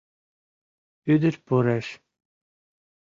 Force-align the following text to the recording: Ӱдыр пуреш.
Ӱдыр 1.13 1.35
пуреш. 1.45 1.87